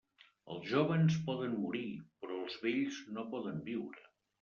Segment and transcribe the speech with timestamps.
[0.55, 1.85] Els jóvens poden morir,
[2.25, 4.15] però els vells no poden viure.